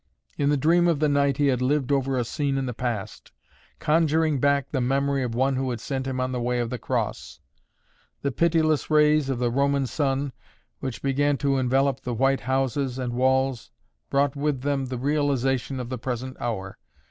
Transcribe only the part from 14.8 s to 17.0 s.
the realization of the present hour.